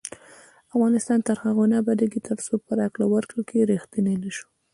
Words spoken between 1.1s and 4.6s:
تر هغو نه ابادیږي، ترڅو په راکړه ورکړه کې ریښتیني نشو.